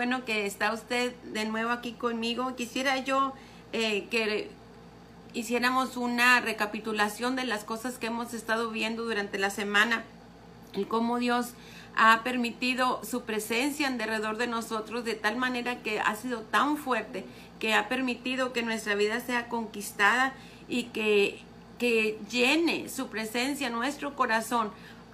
[0.00, 2.56] bueno que está usted de nuevo aquí conmigo.
[2.56, 3.34] Quisiera yo
[3.74, 4.48] eh, que
[5.34, 10.04] hiciéramos una recapitulación de las cosas que hemos estado viendo durante la semana
[10.72, 11.48] y cómo Dios
[11.96, 16.78] ha permitido su presencia en derredor de nosotros de tal manera que ha sido tan
[16.78, 17.26] fuerte
[17.58, 20.32] que ha permitido que nuestra vida sea conquistada
[20.66, 21.42] y que,
[21.78, 24.70] que llene su presencia nuestro corazón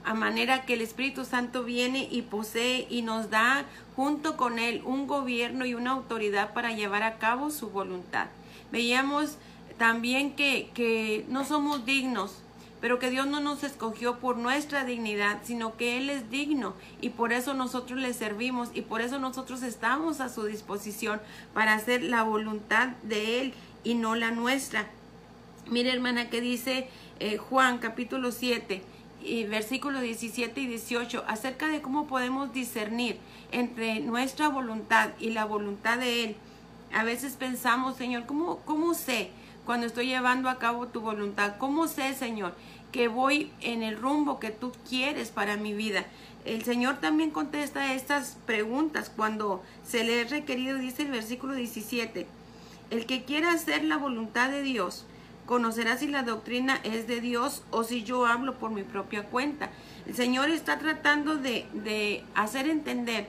[0.07, 3.66] a manera que el Espíritu Santo viene y posee y nos da
[3.96, 8.29] junto con él un gobierno y una autoridad para llevar a cabo su voluntad.
[8.71, 9.36] Veíamos
[9.79, 12.36] también que, que no somos dignos
[12.80, 17.08] pero que Dios no nos escogió por nuestra dignidad, sino que Él es digno y
[17.08, 21.21] por eso nosotros le servimos y por eso nosotros estamos a su disposición
[21.52, 24.86] para hacer la voluntad de Él y no la nuestra.
[25.68, 26.88] Mire hermana que dice
[27.18, 28.82] eh, Juan capítulo 7
[29.26, 33.19] y versículos 17 y 18 acerca de cómo podemos discernir
[33.52, 36.36] entre nuestra voluntad y la voluntad de Él.
[36.94, 39.30] A veces pensamos, Señor, ¿cómo, cómo sé?
[39.66, 41.56] cuando estoy llevando a cabo tu voluntad.
[41.58, 42.54] ¿Cómo sé, Señor,
[42.92, 46.06] que voy en el rumbo que tú quieres para mi vida?
[46.47, 52.27] El Señor también contesta estas preguntas cuando se le es requerido, dice el versículo 17,
[52.91, 55.04] el que quiera hacer la voluntad de Dios,
[55.47, 59.70] conocerá si la doctrina es de Dios o si yo hablo por mi propia cuenta.
[60.06, 63.28] El Señor está tratando de, de hacer entender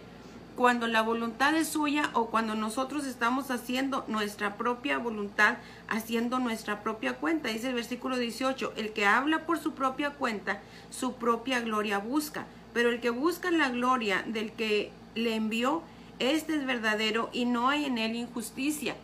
[0.57, 6.81] cuando la voluntad es suya o cuando nosotros estamos haciendo nuestra propia voluntad, haciendo nuestra
[6.81, 7.49] propia cuenta.
[7.49, 10.59] Dice el versículo 18, el que habla por su propia cuenta,
[10.89, 15.83] su propia gloria busca, pero el que busca la gloria del que le envió,
[16.17, 18.95] este es verdadero y no hay en él injusticia.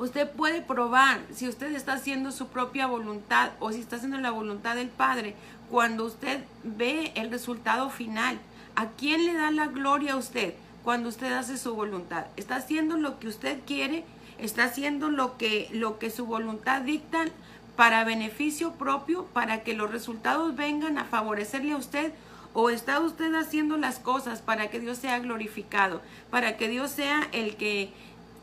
[0.00, 4.32] Usted puede probar si usted está haciendo su propia voluntad o si está haciendo la
[4.32, 5.36] voluntad del Padre
[5.70, 8.40] cuando usted ve el resultado final
[8.76, 12.26] ¿A quién le da la gloria a usted cuando usted hace su voluntad?
[12.36, 14.04] ¿Está haciendo lo que usted quiere?
[14.38, 17.26] ¿Está haciendo lo que, lo que su voluntad dicta
[17.76, 22.12] para beneficio propio, para que los resultados vengan a favorecerle a usted?
[22.52, 27.28] ¿O está usted haciendo las cosas para que Dios sea glorificado, para que Dios sea
[27.32, 27.92] el que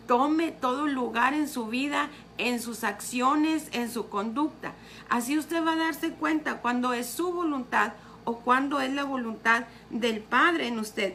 [0.08, 4.74] tome todo lugar en su vida, en sus acciones, en su conducta?
[5.10, 9.66] Así usted va a darse cuenta cuando es su voluntad o cuando es la voluntad
[9.90, 11.14] del Padre en usted.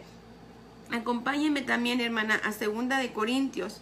[0.91, 3.81] Acompáñeme también, hermana, a segunda de Corintios,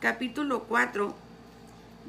[0.00, 1.14] capítulo 4,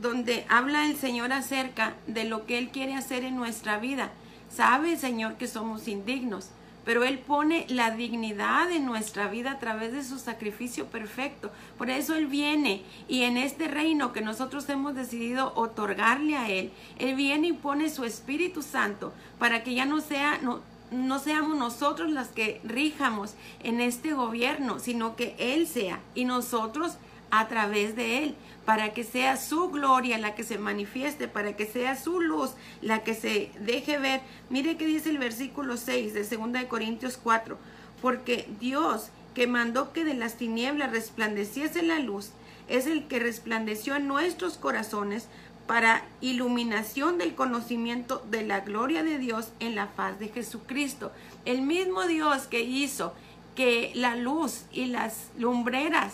[0.01, 4.11] donde habla el Señor acerca de lo que Él quiere hacer en nuestra vida.
[4.53, 6.49] Sabe, Señor, que somos indignos
[6.85, 11.51] pero Él pone la dignidad en nuestra vida a través de su sacrificio perfecto.
[11.77, 16.71] Por eso Él viene y en este reino que nosotros hemos decidido otorgarle a Él,
[16.97, 20.39] Él viene y pone su Espíritu Santo para que ya no sea...
[20.41, 26.25] No, no seamos nosotros las que rijamos en este gobierno, sino que Él sea y
[26.25, 26.97] nosotros
[27.31, 28.35] a través de Él,
[28.65, 32.51] para que sea su gloria la que se manifieste, para que sea su luz
[32.81, 34.21] la que se deje ver.
[34.49, 37.57] Mire que dice el versículo 6 de 2 de Corintios 4,
[38.01, 42.31] porque Dios que mandó que de las tinieblas resplandeciese la luz,
[42.67, 45.27] es el que resplandeció en nuestros corazones
[45.67, 51.11] para iluminación del conocimiento de la gloria de Dios en la faz de Jesucristo.
[51.45, 53.13] El mismo Dios que hizo
[53.55, 56.13] que la luz y las lumbreras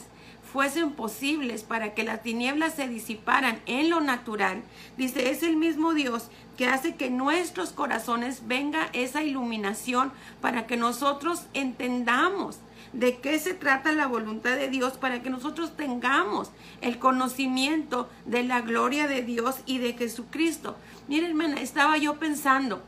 [0.52, 4.64] fuesen posibles para que las tinieblas se disiparan en lo natural,
[4.98, 10.78] dice, es el mismo Dios que hace que nuestros corazones venga esa iluminación para que
[10.78, 12.58] nosotros entendamos
[12.94, 16.50] de qué se trata la voluntad de Dios, para que nosotros tengamos
[16.82, 20.76] el conocimiento de la gloria de Dios y de Jesucristo.
[21.08, 22.82] Miren, hermana, estaba yo pensando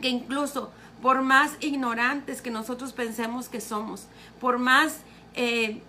[0.00, 0.70] que incluso
[1.02, 4.06] por más ignorantes que nosotros pensemos que somos,
[4.40, 5.00] por más...
[5.34, 5.80] Eh,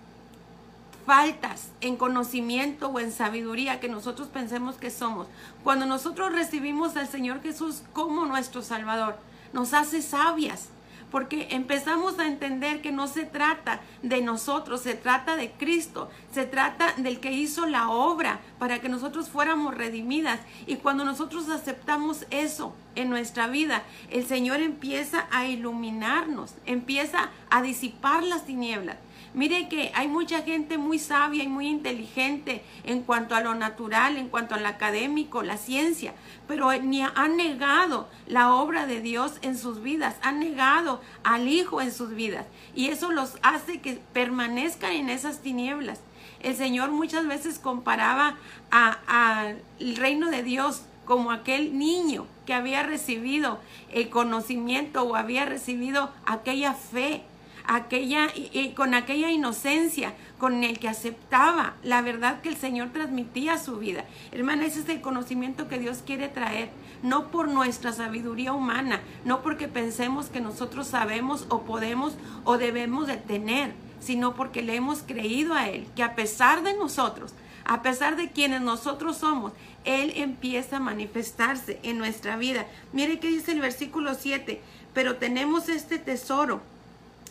[1.06, 5.28] faltas en conocimiento o en sabiduría que nosotros pensemos que somos.
[5.64, 9.18] Cuando nosotros recibimos al Señor Jesús como nuestro Salvador,
[9.54, 10.70] nos hace sabias,
[11.12, 16.46] porque empezamos a entender que no se trata de nosotros, se trata de Cristo, se
[16.46, 20.40] trata del que hizo la obra para que nosotros fuéramos redimidas.
[20.66, 27.62] Y cuando nosotros aceptamos eso en nuestra vida, el Señor empieza a iluminarnos, empieza a
[27.62, 28.98] disipar las tinieblas.
[29.36, 34.16] Mire que hay mucha gente muy sabia y muy inteligente en cuanto a lo natural,
[34.16, 36.14] en cuanto al académico, la ciencia,
[36.48, 41.82] pero ni han negado la obra de Dios en sus vidas, han negado al Hijo
[41.82, 46.00] en sus vidas y eso los hace que permanezcan en esas tinieblas.
[46.42, 48.38] El Señor muchas veces comparaba
[48.72, 49.58] al
[49.98, 53.60] reino de Dios como aquel niño que había recibido
[53.92, 57.26] el conocimiento o había recibido aquella fe
[57.68, 63.54] aquella, y, con aquella inocencia con el que aceptaba la verdad que el Señor transmitía
[63.54, 64.06] a su vida.
[64.32, 66.70] Hermana, ese es el conocimiento que Dios quiere traer,
[67.04, 73.08] no por nuestra sabiduría humana, no porque pensemos que nosotros sabemos o podemos o debemos
[73.08, 77.34] de tener, sino porque le hemos creído a Él, que a pesar de nosotros,
[77.66, 79.54] a pesar de quienes nosotros somos,
[79.84, 82.68] Él empieza a manifestarse en nuestra vida.
[82.94, 84.62] Mire qué dice el versículo 7,
[84.94, 86.62] pero tenemos este tesoro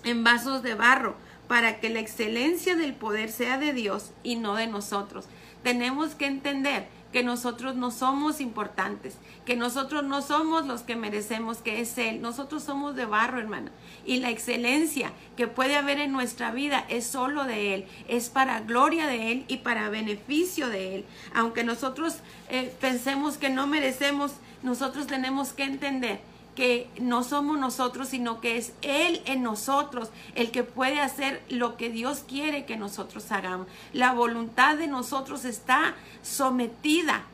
[0.05, 1.17] en vasos de barro
[1.49, 5.27] para que la excelencia del poder sea de Dios y no de nosotros.
[5.62, 11.59] Tenemos que entender que nosotros no somos importantes, que nosotros no somos los que merecemos,
[11.59, 12.21] que es Él.
[12.21, 13.71] Nosotros somos de barro, hermana.
[14.05, 18.62] Y la excelencia que puede haber en nuestra vida es solo de Él, es para
[18.62, 21.05] gloria de Él y para beneficio de Él.
[21.35, 22.17] Aunque nosotros
[22.50, 24.33] eh, pensemos que no merecemos,
[24.65, 26.21] nosotros tenemos que entender
[26.55, 31.77] que no somos nosotros, sino que es Él en nosotros el que puede hacer lo
[31.77, 33.67] que Dios quiere que nosotros hagamos.
[33.93, 37.25] La voluntad de nosotros está sometida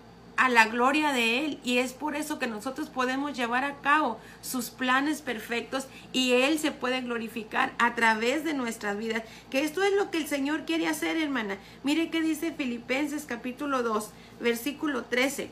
[0.40, 4.18] a la gloria de Él y es por eso que nosotros podemos llevar a cabo
[4.40, 9.22] sus planes perfectos y Él se puede glorificar a través de nuestras vidas.
[9.50, 11.58] Que esto es lo que el Señor quiere hacer, hermana.
[11.84, 15.50] Mire qué dice Filipenses capítulo 2, versículo 13.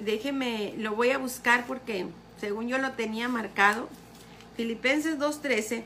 [0.00, 2.06] Déjeme, lo voy a buscar porque
[2.40, 3.88] según yo lo tenía marcado.
[4.56, 5.84] Filipenses 2.13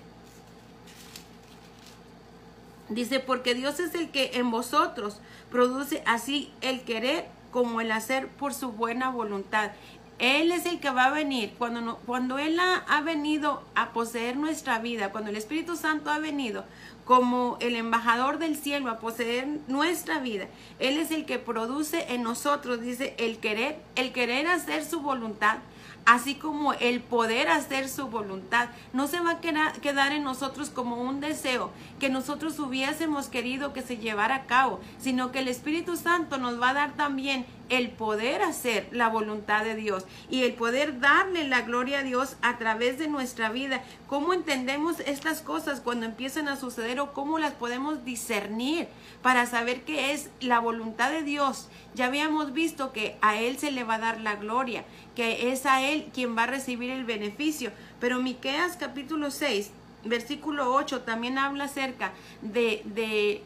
[2.88, 5.20] dice, porque Dios es el que en vosotros
[5.50, 9.72] produce así el querer como el hacer por su buena voluntad.
[10.18, 11.54] Él es el que va a venir.
[11.58, 16.18] Cuando, cuando Él ha, ha, venido a poseer nuestra vida, cuando el Espíritu Santo ha
[16.18, 16.64] venido
[17.04, 20.46] como el embajador del cielo a poseer nuestra vida,
[20.78, 25.58] Él es el que produce en nosotros, dice, el querer, el querer hacer su voluntad
[26.06, 28.68] así como el poder hacer su voluntad.
[28.92, 33.82] No se va a quedar en nosotros como un deseo que nosotros hubiésemos querido que
[33.82, 37.90] se llevara a cabo, sino que el Espíritu Santo nos va a dar también el
[37.90, 42.58] poder hacer la voluntad de Dios y el poder darle la gloria a Dios a
[42.58, 43.82] través de nuestra vida.
[44.06, 48.88] ¿Cómo entendemos estas cosas cuando empiezan a suceder o cómo las podemos discernir
[49.22, 51.68] para saber qué es la voluntad de Dios?
[51.94, 54.84] Ya habíamos visto que a Él se le va a dar la gloria,
[55.14, 57.70] que es a Él quien va a recibir el beneficio.
[58.00, 59.70] Pero Miqueas capítulo 6,
[60.04, 62.12] versículo 8 también habla acerca
[62.42, 63.42] de, de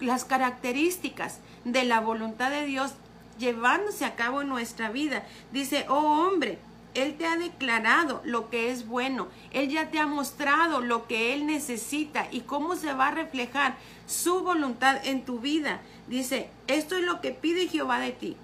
[0.00, 2.94] las características de la voluntad de Dios
[3.40, 5.24] llevándose a cabo en nuestra vida.
[5.50, 6.58] Dice, oh hombre,
[6.94, 9.26] Él te ha declarado lo que es bueno.
[9.50, 13.76] Él ya te ha mostrado lo que Él necesita y cómo se va a reflejar
[14.06, 15.80] su voluntad en tu vida.
[16.06, 18.36] Dice, esto es lo que pide Jehová de ti,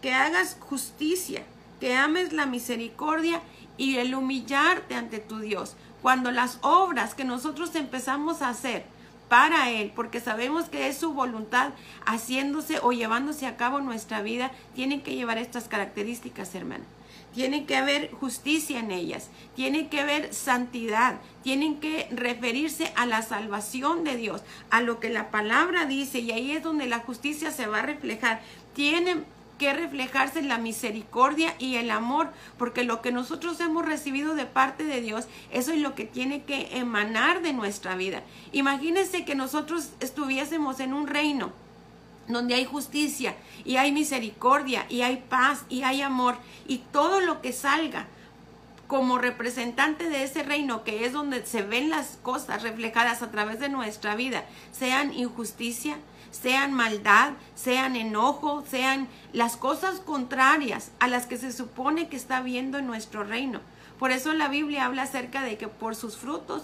[0.00, 1.44] que hagas justicia,
[1.78, 3.40] que ames la misericordia
[3.76, 5.76] y el humillarte ante tu Dios.
[6.00, 8.84] Cuando las obras que nosotros empezamos a hacer,
[9.32, 11.70] para Él, porque sabemos que es su voluntad
[12.04, 16.84] haciéndose o llevándose a cabo nuestra vida, tienen que llevar estas características, hermano.
[17.32, 23.22] Tiene que haber justicia en ellas, tiene que haber santidad, tienen que referirse a la
[23.22, 27.50] salvación de Dios, a lo que la palabra dice, y ahí es donde la justicia
[27.50, 28.42] se va a reflejar.
[28.74, 29.24] Tienen
[29.62, 34.82] que reflejarse la misericordia y el amor, porque lo que nosotros hemos recibido de parte
[34.82, 38.24] de Dios, eso es lo que tiene que emanar de nuestra vida.
[38.50, 41.52] Imagínense que nosotros estuviésemos en un reino
[42.26, 46.34] donde hay justicia y hay misericordia y hay paz y hay amor
[46.66, 48.08] y todo lo que salga
[48.92, 53.58] como representante de ese reino que es donde se ven las cosas reflejadas a través
[53.58, 55.96] de nuestra vida, sean injusticia,
[56.30, 62.42] sean maldad, sean enojo, sean las cosas contrarias a las que se supone que está
[62.42, 63.62] viendo en nuestro reino.
[63.98, 66.62] Por eso la Biblia habla acerca de que por sus frutos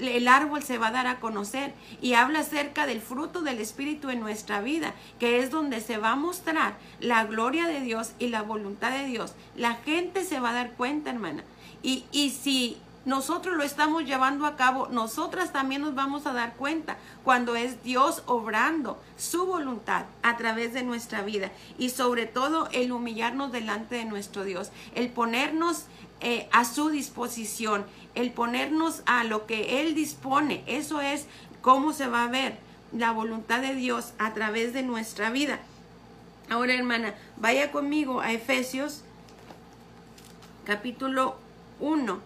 [0.00, 4.08] el árbol se va a dar a conocer y habla acerca del fruto del Espíritu
[4.08, 8.28] en nuestra vida, que es donde se va a mostrar la gloria de Dios y
[8.28, 9.34] la voluntad de Dios.
[9.56, 11.44] La gente se va a dar cuenta, hermana.
[11.86, 16.96] Y, si nosotros lo estamos llevando a cabo, nosotras también nos vamos a dar cuenta
[17.22, 22.90] cuando es Dios obrando su voluntad a través de nuestra vida y sobre todo el
[22.90, 25.84] humillarnos delante de nuestro Dios, el ponernos
[26.20, 31.26] eh, a su disposición, el ponernos a lo que Él dispone, eso es
[31.62, 32.58] cómo se va a ver
[32.92, 35.60] la voluntad de Dios a través de nuestra vida.
[36.50, 39.04] Ahora, hermana, vaya conmigo a Efesios
[40.64, 41.45] capítulo
[41.80, 42.20] 1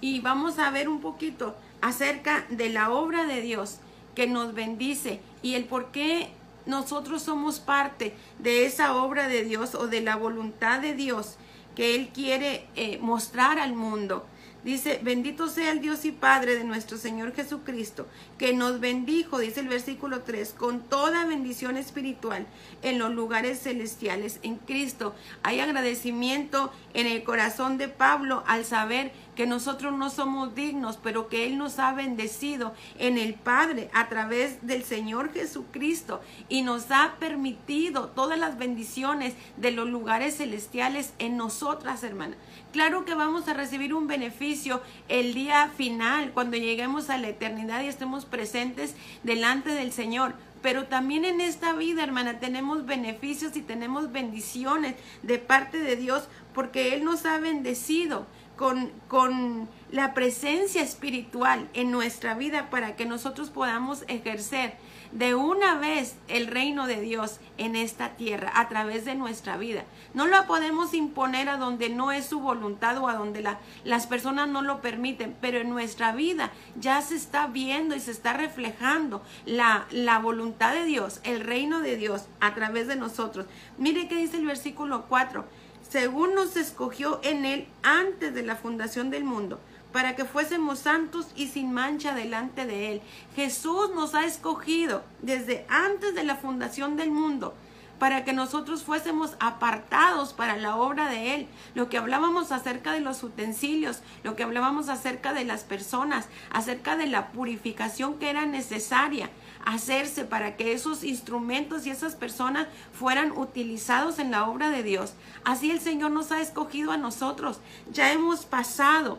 [0.00, 3.78] y vamos a ver un poquito acerca de la obra de Dios
[4.14, 6.30] que nos bendice y el por qué
[6.66, 11.36] nosotros somos parte de esa obra de Dios o de la voluntad de Dios
[11.74, 14.24] que Él quiere eh, mostrar al mundo.
[14.64, 18.06] Dice, bendito sea el Dios y Padre de nuestro Señor Jesucristo,
[18.38, 22.46] que nos bendijo, dice el versículo 3, con toda bendición espiritual
[22.80, 25.14] en los lugares celestiales en Cristo.
[25.42, 31.28] Hay agradecimiento en el corazón de Pablo al saber que nosotros no somos dignos, pero
[31.28, 36.90] que Él nos ha bendecido en el Padre a través del Señor Jesucristo y nos
[36.90, 42.38] ha permitido todas las bendiciones de los lugares celestiales en nosotras, hermanas.
[42.72, 47.82] Claro que vamos a recibir un beneficio el día final, cuando lleguemos a la eternidad
[47.82, 50.34] y estemos presentes delante del Señor.
[50.64, 56.24] Pero también en esta vida, hermana, tenemos beneficios y tenemos bendiciones de parte de Dios
[56.54, 58.26] porque Él nos ha bendecido
[58.56, 64.74] con, con la presencia espiritual en nuestra vida para que nosotros podamos ejercer
[65.14, 69.84] de una vez el reino de Dios en esta tierra a través de nuestra vida.
[70.12, 74.08] No lo podemos imponer a donde no es su voluntad o a donde la, las
[74.08, 78.32] personas no lo permiten, pero en nuestra vida ya se está viendo y se está
[78.32, 83.46] reflejando la, la voluntad de Dios, el reino de Dios a través de nosotros.
[83.78, 85.44] Mire qué dice el versículo 4.
[85.94, 89.60] Según nos escogió en él antes de la fundación del mundo
[89.92, 93.02] para que fuésemos santos y sin mancha delante de Él.
[93.36, 97.54] Jesús nos ha escogido desde antes de la fundación del mundo
[98.00, 101.46] para que nosotros fuésemos apartados para la obra de Él.
[101.76, 106.96] Lo que hablábamos acerca de los utensilios, lo que hablábamos acerca de las personas, acerca
[106.96, 109.30] de la purificación que era necesaria
[109.64, 115.14] hacerse para que esos instrumentos y esas personas fueran utilizados en la obra de Dios.
[115.44, 117.60] Así el Señor nos ha escogido a nosotros.
[117.92, 119.18] Ya hemos pasado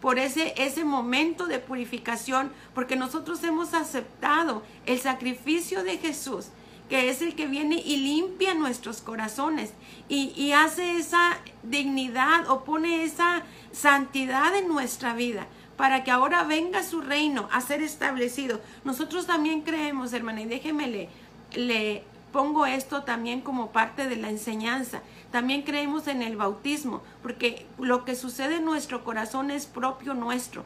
[0.00, 6.46] por ese, ese momento de purificación, porque nosotros hemos aceptado el sacrificio de Jesús,
[6.88, 9.72] que es el que viene y limpia nuestros corazones
[10.08, 15.46] y, y hace esa dignidad o pone esa santidad en nuestra vida
[15.82, 18.60] para que ahora venga su reino a ser establecido.
[18.84, 21.08] Nosotros también creemos, hermana, y déjeme le,
[21.54, 25.02] le pongo esto también como parte de la enseñanza.
[25.32, 30.64] También creemos en el bautismo, porque lo que sucede en nuestro corazón es propio nuestro.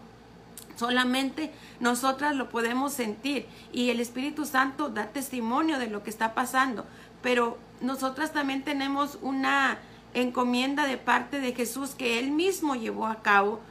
[0.76, 6.34] Solamente nosotras lo podemos sentir y el Espíritu Santo da testimonio de lo que está
[6.34, 6.84] pasando.
[7.22, 9.78] Pero nosotras también tenemos una
[10.12, 13.62] encomienda de parte de Jesús que él mismo llevó a cabo,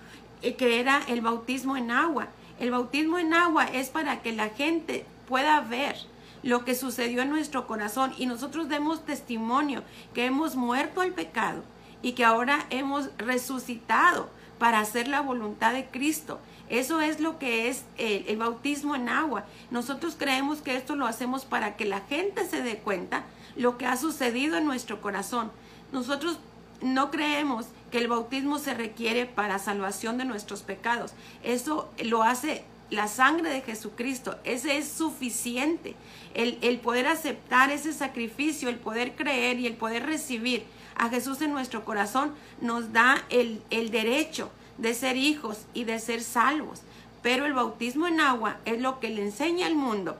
[0.53, 2.27] que era el bautismo en agua.
[2.59, 5.97] El bautismo en agua es para que la gente pueda ver
[6.43, 9.83] lo que sucedió en nuestro corazón y nosotros demos testimonio
[10.13, 11.63] que hemos muerto al pecado
[12.03, 16.39] y que ahora hemos resucitado para hacer la voluntad de Cristo.
[16.69, 19.45] Eso es lo que es el, bautismo en agua.
[19.71, 23.23] Nosotros creemos que esto lo hacemos para que la gente se dé cuenta
[23.55, 25.51] lo que ha sucedido en nuestro corazón.
[25.91, 26.39] Nosotros
[26.85, 31.13] no creemos que el bautismo se requiere para salvación de nuestros pecados.
[31.43, 34.37] Eso lo hace la sangre de Jesucristo.
[34.43, 35.95] Ese es suficiente.
[36.33, 40.63] El, el, poder aceptar ese sacrificio, el poder creer y el poder recibir
[40.95, 45.99] a Jesús en nuestro corazón nos da el, el derecho de ser hijos y de
[45.99, 46.81] ser salvos.
[47.21, 50.17] Pero el bautismo en agua es lo que le enseña al mundo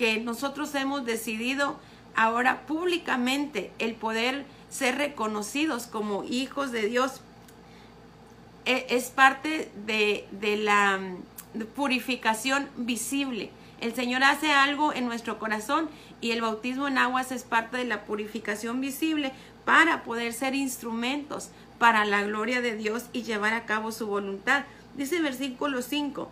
[0.00, 1.76] que nosotros hemos decidido
[2.16, 7.20] ahora públicamente el poder ser reconocidos como hijos de Dios.
[8.64, 10.98] E, es parte de, de la
[11.74, 13.50] purificación visible.
[13.80, 15.88] El Señor hace algo en nuestro corazón
[16.20, 19.32] y el bautismo en aguas es parte de la purificación visible
[19.64, 24.64] para poder ser instrumentos para la gloria de Dios y llevar a cabo su voluntad.
[24.96, 26.30] Dice el versículo 5.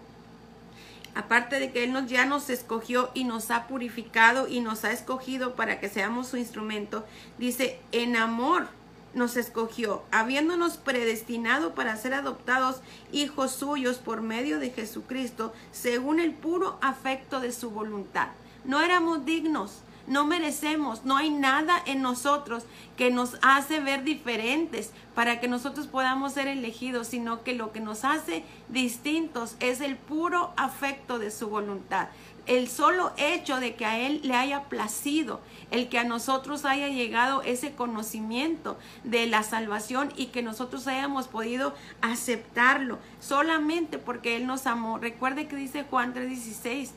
[1.14, 4.92] Aparte de que Él nos, ya nos escogió y nos ha purificado y nos ha
[4.92, 7.04] escogido para que seamos su instrumento,
[7.38, 8.68] dice, en amor
[9.14, 12.80] nos escogió, habiéndonos predestinado para ser adoptados
[13.12, 18.28] hijos suyos por medio de Jesucristo, según el puro afecto de su voluntad.
[18.64, 22.64] No éramos dignos, no merecemos, no hay nada en nosotros
[22.96, 27.80] que nos hace ver diferentes para que nosotros podamos ser elegidos, sino que lo que
[27.80, 32.08] nos hace distintos es el puro afecto de su voluntad
[32.48, 36.88] el solo hecho de que a Él le haya placido, el que a nosotros haya
[36.88, 44.46] llegado ese conocimiento de la salvación y que nosotros hayamos podido aceptarlo solamente porque Él
[44.46, 44.98] nos amó.
[44.98, 46.92] Recuerde que dice Juan 3:16,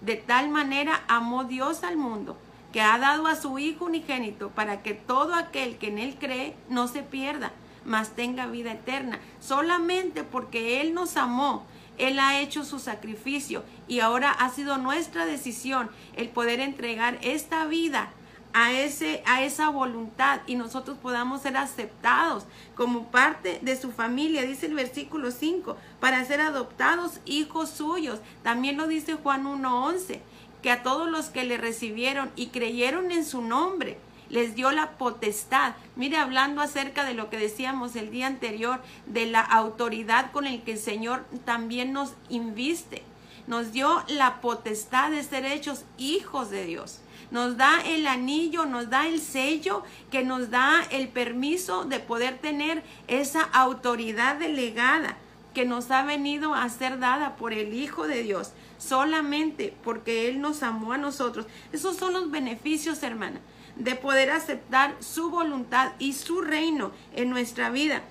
[0.00, 2.38] de tal manera amó Dios al mundo
[2.74, 6.56] que ha dado a su Hijo unigénito para que todo aquel que en Él cree
[6.68, 7.52] no se pierda,
[7.84, 9.20] mas tenga vida eterna.
[9.38, 11.64] Solamente porque Él nos amó
[11.96, 17.66] él ha hecho su sacrificio y ahora ha sido nuestra decisión el poder entregar esta
[17.66, 18.10] vida
[18.52, 24.42] a, ese, a esa voluntad y nosotros podamos ser aceptados como parte de su familia,
[24.42, 28.20] dice el versículo 5, para ser adoptados hijos suyos.
[28.42, 30.20] También lo dice Juan 1.11,
[30.64, 33.98] que a todos los que le recibieron y creyeron en su nombre,
[34.30, 35.74] les dio la potestad.
[35.94, 40.62] Mire, hablando acerca de lo que decíamos el día anterior, de la autoridad con el
[40.62, 43.02] que el Señor también nos inviste.
[43.46, 47.00] Nos dio la potestad de ser hechos hijos de Dios.
[47.30, 52.38] Nos da el anillo, nos da el sello que nos da el permiso de poder
[52.38, 55.18] tener esa autoridad delegada
[55.54, 58.52] que nos ha venido a ser dada por el Hijo de Dios,
[58.84, 61.46] solamente porque Él nos amó a nosotros.
[61.72, 63.40] Esos son los beneficios, hermana
[63.76, 68.02] de poder aceptar su voluntad y su reino en nuestra vida.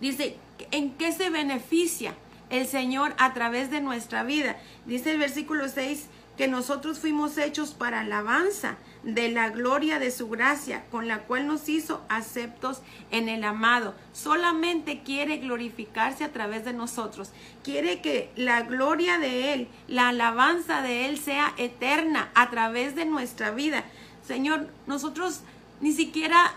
[0.00, 0.36] Dice,
[0.70, 2.14] ¿en qué se beneficia
[2.50, 4.56] el Señor a través de nuestra vida?
[4.84, 6.06] Dice el versículo 6
[6.36, 8.76] que nosotros fuimos hechos para alabanza
[9.06, 12.82] de la gloria de su gracia, con la cual nos hizo aceptos
[13.12, 13.94] en el amado.
[14.12, 17.30] Solamente quiere glorificarse a través de nosotros.
[17.62, 23.04] Quiere que la gloria de Él, la alabanza de Él sea eterna a través de
[23.04, 23.84] nuestra vida.
[24.26, 25.42] Señor, nosotros
[25.80, 26.52] ni siquiera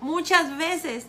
[0.00, 1.06] muchas veces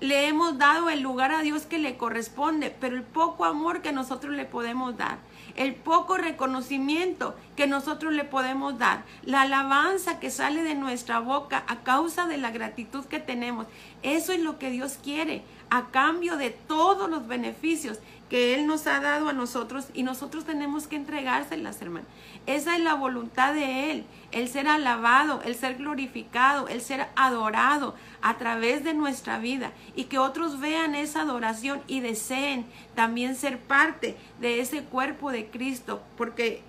[0.00, 3.92] le hemos dado el lugar a Dios que le corresponde, pero el poco amor que
[3.92, 5.16] nosotros le podemos dar,
[5.56, 11.64] el poco reconocimiento que nosotros le podemos dar, la alabanza que sale de nuestra boca
[11.68, 13.66] a causa de la gratitud que tenemos,
[14.02, 18.86] eso es lo que Dios quiere a cambio de todos los beneficios que Él nos
[18.86, 22.06] ha dado a nosotros y nosotros tenemos que entregárselas, hermano.
[22.46, 27.94] Esa es la voluntad de Él, el ser alabado, el ser glorificado, el ser adorado
[28.22, 33.58] a través de nuestra vida y que otros vean esa adoración y deseen también ser
[33.58, 36.62] parte de ese cuerpo de Cristo, porque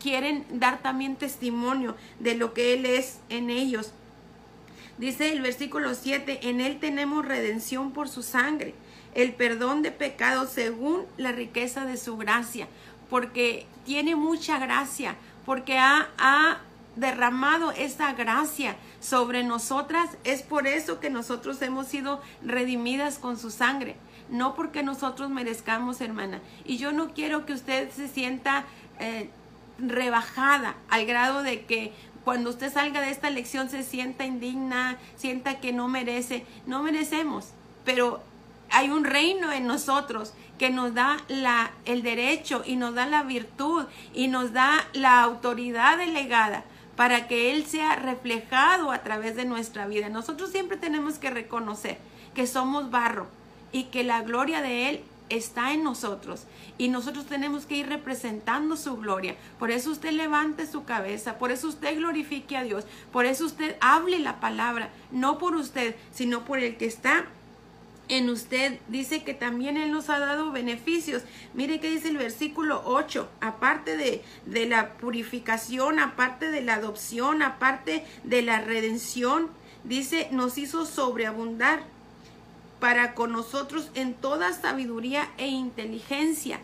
[0.00, 3.92] quieren dar también testimonio de lo que Él es en ellos.
[4.98, 8.74] Dice el versículo 7, en Él tenemos redención por su sangre,
[9.16, 12.68] el perdón de pecados según la riqueza de su gracia
[13.08, 16.60] porque tiene mucha gracia, porque ha,
[16.96, 20.08] derramado esa gracia sobre nosotras.
[20.24, 23.96] Es por eso que nosotros hemos sido redimidas con su sangre,
[24.30, 26.40] no porque nosotros merezcamos, hermana.
[26.64, 28.64] Y yo no quiero que usted se sienta
[28.98, 29.28] eh,
[29.78, 31.92] rebajada al grado de que
[32.24, 36.46] cuando usted salga de esta lección se sienta indigna, sienta que no merece.
[36.66, 37.50] No merecemos,
[37.84, 38.22] pero
[38.70, 41.18] hay un reino en nosotros que nos da
[41.84, 46.64] el derecho y nos da la virtud y nos da la autoridad delegada
[46.96, 50.08] para que Él sea reflejado a través de nuestra vida.
[50.08, 51.98] Nosotros siempre tenemos que reconocer
[52.34, 53.28] que somos barro
[53.70, 56.44] y que la gloria de Él está en nosotros
[56.78, 59.36] y nosotros tenemos que ir representando su gloria.
[59.58, 63.76] Por eso usted levante su cabeza, por eso usted glorifique a Dios, por eso usted
[63.80, 67.26] hable la palabra, no por usted, sino por el que está
[68.08, 68.78] en usted.
[68.88, 71.22] Dice que también Él nos ha dado beneficios.
[71.54, 77.42] Mire que dice el versículo 8, aparte de, de la purificación, aparte de la adopción,
[77.42, 79.48] aparte de la redención,
[79.84, 81.82] dice, nos hizo sobreabundar
[82.80, 86.60] para con nosotros en toda sabiduría e inteligencia.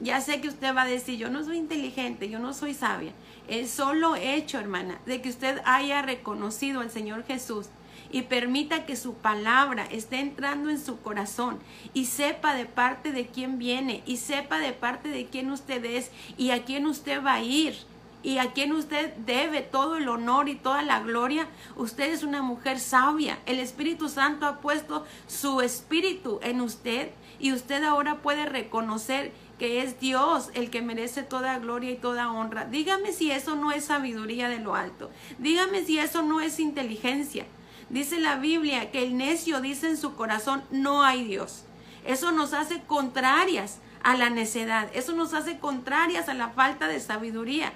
[0.00, 3.12] Ya sé que usted va a decir, yo no soy inteligente, yo no soy sabia.
[3.48, 7.66] Es solo hecho, hermana, de que usted haya reconocido al Señor Jesús
[8.10, 11.58] y permita que su palabra esté entrando en su corazón
[11.94, 16.10] y sepa de parte de quién viene y sepa de parte de quién usted es
[16.36, 17.76] y a quién usted va a ir
[18.22, 21.46] y a quién usted debe todo el honor y toda la gloria.
[21.76, 23.38] Usted es una mujer sabia.
[23.46, 29.82] El Espíritu Santo ha puesto su espíritu en usted y usted ahora puede reconocer que
[29.82, 32.64] es Dios el que merece toda gloria y toda honra.
[32.64, 35.10] Dígame si eso no es sabiduría de lo alto.
[35.38, 37.46] Dígame si eso no es inteligencia.
[37.90, 41.64] Dice la Biblia que el necio dice en su corazón, no hay Dios.
[42.04, 47.00] Eso nos hace contrarias a la necedad, eso nos hace contrarias a la falta de
[47.00, 47.72] sabiduría.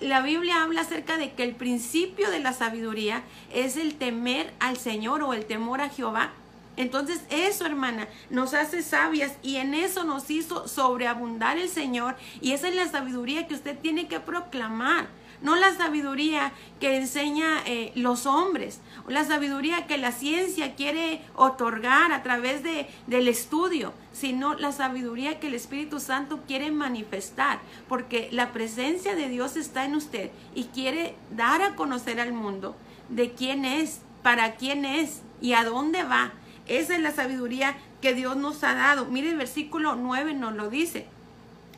[0.00, 4.76] La Biblia habla acerca de que el principio de la sabiduría es el temer al
[4.76, 6.30] Señor o el temor a Jehová.
[6.76, 12.52] Entonces eso, hermana, nos hace sabias y en eso nos hizo sobreabundar el Señor y
[12.52, 15.08] esa es la sabiduría que usted tiene que proclamar
[15.40, 22.12] no la sabiduría que enseña eh, los hombres, la sabiduría que la ciencia quiere otorgar
[22.12, 28.28] a través de, del estudio, sino la sabiduría que el Espíritu Santo quiere manifestar, porque
[28.32, 32.76] la presencia de Dios está en usted y quiere dar a conocer al mundo
[33.08, 36.32] de quién es, para quién es y a dónde va.
[36.66, 39.06] Esa es la sabiduría que Dios nos ha dado.
[39.06, 41.06] Mire el versículo 9 nos lo dice,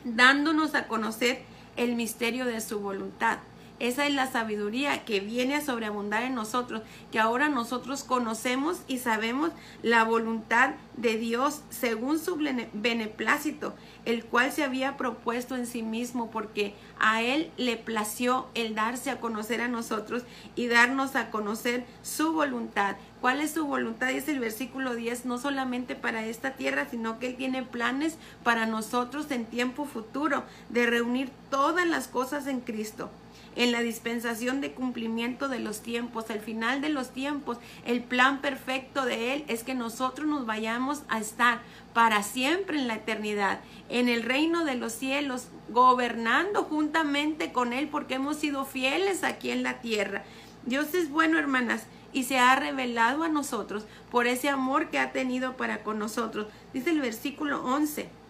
[0.03, 1.43] dándonos a conocer
[1.77, 3.37] el misterio de su voluntad
[3.81, 8.99] Esa es la sabiduría que viene a sobreabundar en nosotros, que ahora nosotros conocemos y
[8.99, 9.49] sabemos
[9.81, 12.37] la voluntad de Dios según su
[12.73, 13.73] beneplácito,
[14.05, 19.09] el cual se había propuesto en sí mismo, porque a Él le plació el darse
[19.09, 22.97] a conocer a nosotros y darnos a conocer su voluntad.
[23.19, 24.09] ¿Cuál es su voluntad?
[24.09, 28.67] Dice el versículo 10, no solamente para esta tierra, sino que Él tiene planes para
[28.67, 33.09] nosotros en tiempo futuro, de reunir todas las cosas en Cristo
[33.55, 38.41] en la dispensación de cumplimiento de los tiempos, al final de los tiempos, el plan
[38.41, 41.61] perfecto de Él es que nosotros nos vayamos a estar
[41.93, 43.59] para siempre en la eternidad,
[43.89, 49.51] en el reino de los cielos, gobernando juntamente con Él porque hemos sido fieles aquí
[49.51, 50.23] en la tierra.
[50.65, 55.11] Dios es bueno, hermanas, y se ha revelado a nosotros por ese amor que ha
[55.11, 56.47] tenido para con nosotros.
[56.73, 58.20] Dice el versículo 11.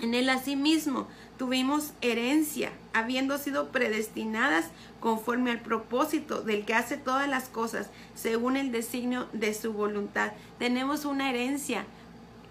[0.00, 1.06] En él asimismo
[1.38, 4.66] tuvimos herencia, habiendo sido predestinadas
[4.98, 10.32] conforme al propósito del que hace todas las cosas, según el designio de su voluntad.
[10.58, 11.84] Tenemos una herencia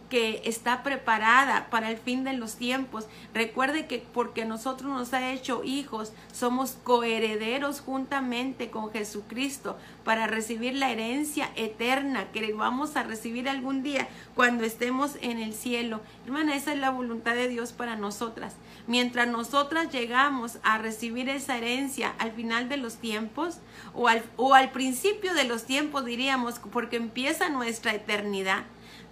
[0.10, 3.06] que está preparada para el fin de los tiempos.
[3.34, 10.74] Recuerde que porque nosotros nos ha hecho hijos, somos coherederos juntamente con Jesucristo para recibir
[10.76, 16.02] la herencia eterna que vamos a recibir algún día cuando estemos en el cielo.
[16.26, 18.56] Hermana, esa es la voluntad de Dios para nosotras.
[18.88, 23.58] Mientras nosotras llegamos a recibir esa herencia al final de los tiempos
[23.94, 28.64] o al, o al principio de los tiempos, diríamos, porque empieza nuestra eternidad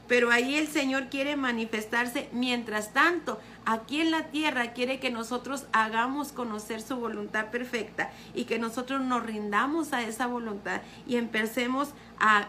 [0.07, 2.29] pero ahí el Señor quiere manifestarse.
[2.31, 8.45] Mientras tanto, aquí en la tierra quiere que nosotros hagamos conocer su voluntad perfecta y
[8.45, 12.47] que nosotros nos rindamos a esa voluntad y empecemos a,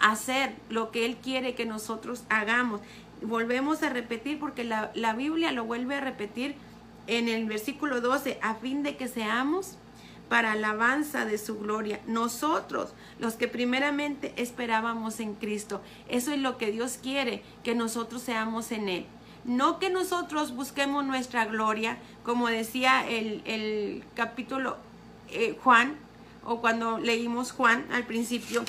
[0.00, 2.80] hacer lo que Él quiere que nosotros hagamos.
[3.22, 6.54] Volvemos a repetir porque la, la Biblia lo vuelve a repetir
[7.06, 9.78] en el versículo 12, a fin de que seamos
[10.28, 12.00] para alabanza de su gloria.
[12.06, 15.80] Nosotros, los que primeramente esperábamos en Cristo.
[16.08, 19.06] Eso es lo que Dios quiere, que nosotros seamos en Él.
[19.44, 24.76] No que nosotros busquemos nuestra gloria, como decía el, capítulo
[25.30, 25.96] eh, Juan,
[26.44, 28.64] o cuando leímos Juan al principio,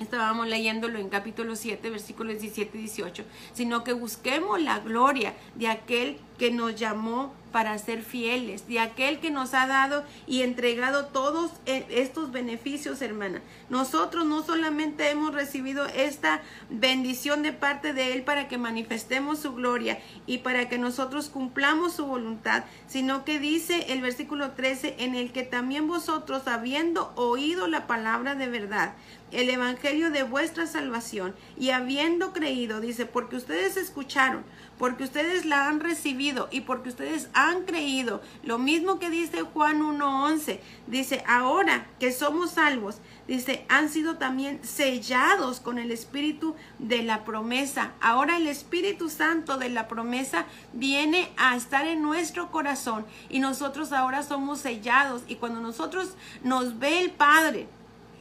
[0.00, 3.24] estábamos leyéndolo en capítulo 7, versículos 17 y 18,
[3.54, 9.20] sino que busquemos la gloria de aquel que nos llamó para ser fieles, de aquel
[9.20, 13.42] que nos ha dado y entregado todos eh, estos beneficios, hermana.
[13.68, 16.40] Nosotros no solamente hemos recibido esta
[16.70, 21.92] bendición de parte de Él para que manifestemos su gloria y para que nosotros cumplamos
[21.92, 27.68] su voluntad, sino que dice el versículo 13, en el que también vosotros, habiendo oído
[27.68, 28.94] la palabra de verdad,
[29.30, 34.44] el evangelio de vuestra salvación y habiendo creído, dice, porque ustedes escucharon,
[34.82, 38.20] porque ustedes la han recibido y porque ustedes han creído.
[38.42, 42.96] Lo mismo que dice Juan 1.11, dice, ahora que somos salvos,
[43.28, 47.92] dice, han sido también sellados con el Espíritu de la promesa.
[48.00, 53.92] Ahora el Espíritu Santo de la promesa viene a estar en nuestro corazón y nosotros
[53.92, 57.68] ahora somos sellados y cuando nosotros nos ve el Padre,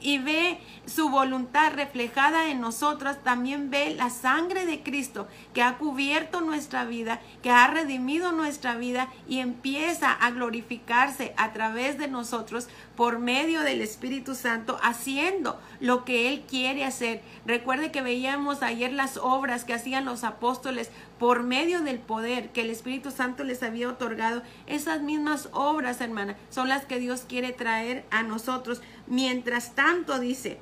[0.02, 5.78] y ve su voluntad reflejada en nosotras, también ve la sangre de Cristo que ha
[5.78, 12.08] cubierto nuestra vida, que ha redimido nuestra vida y empieza a glorificarse a través de
[12.08, 17.22] nosotros por medio del Espíritu Santo, haciendo lo que Él quiere hacer.
[17.46, 22.62] Recuerde que veíamos ayer las obras que hacían los apóstoles por medio del poder que
[22.62, 24.42] el Espíritu Santo les había otorgado.
[24.68, 28.82] Esas mismas obras, hermana, son las que Dios quiere traer a nosotros.
[29.12, 30.58] Mientras tanto, dice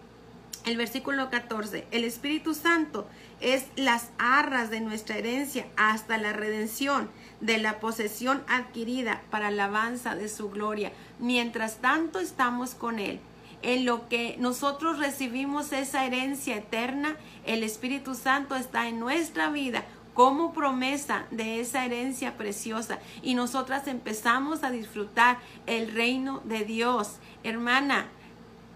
[0.65, 3.07] el versículo 14, el Espíritu Santo
[3.41, 10.15] es las arras de nuestra herencia hasta la redención de la posesión adquirida para alabanza
[10.15, 10.91] de su gloria.
[11.19, 13.19] Mientras tanto estamos con Él.
[13.61, 19.85] En lo que nosotros recibimos esa herencia eterna, el Espíritu Santo está en nuestra vida
[20.15, 27.17] como promesa de esa herencia preciosa y nosotras empezamos a disfrutar el reino de Dios.
[27.43, 28.07] Hermana,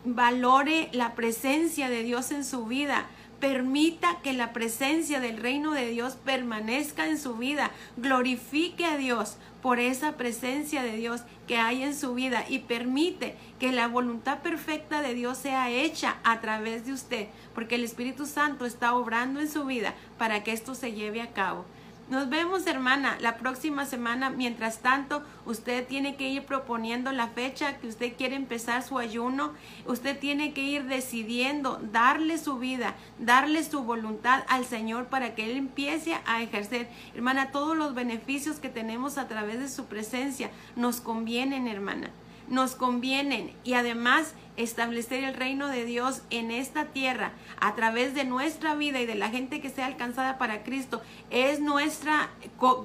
[0.05, 3.07] valore la presencia de Dios en su vida.
[3.39, 7.71] Permita que la presencia del reino de Dios permanezca en su vida.
[7.97, 13.35] Glorifique a Dios por esa presencia de Dios que hay en su vida y permite
[13.59, 18.25] que la voluntad perfecta de Dios sea hecha a través de usted, porque el Espíritu
[18.25, 21.65] Santo está obrando en su vida para que esto se lleve a cabo.
[22.13, 24.29] Nos vemos, hermana, la próxima semana.
[24.29, 29.53] Mientras tanto, usted tiene que ir proponiendo la fecha que usted quiere empezar su ayuno.
[29.87, 35.49] Usted tiene que ir decidiendo darle su vida, darle su voluntad al Señor para que
[35.49, 36.87] Él empiece a ejercer.
[37.15, 42.11] Hermana, todos los beneficios que tenemos a través de su presencia nos convienen, hermana.
[42.47, 43.53] Nos convienen.
[43.63, 49.01] Y además establecer el reino de Dios en esta tierra a través de nuestra vida
[49.01, 51.01] y de la gente que sea alcanzada para Cristo
[51.31, 52.29] es nuestra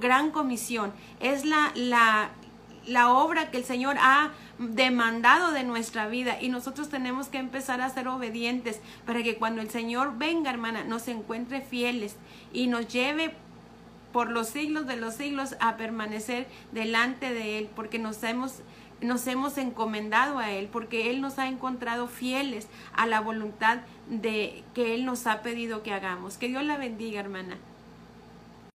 [0.00, 2.30] gran comisión, es la, la,
[2.86, 6.40] la obra que el Señor ha demandado de nuestra vida.
[6.40, 10.84] Y nosotros tenemos que empezar a ser obedientes para que cuando el Señor venga, hermana,
[10.84, 12.16] nos encuentre fieles
[12.52, 13.34] y nos lleve
[14.12, 18.62] por los siglos de los siglos a permanecer delante de Él, porque nos hemos
[19.00, 24.64] nos hemos encomendado a Él, porque Él nos ha encontrado fieles a la voluntad de
[24.74, 26.36] que Él nos ha pedido que hagamos.
[26.36, 27.58] Que Dios la bendiga, hermana.